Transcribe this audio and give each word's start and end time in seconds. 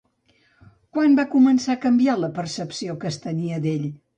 Quan 0.95 1.13
va 1.19 1.25
començar 1.35 1.75
a 1.75 1.81
canviar 1.85 2.17
la 2.23 2.33
percepció 2.41 2.99
que 3.05 3.13
es 3.15 3.21
tenia 3.29 3.65
d'ell? 3.69 3.89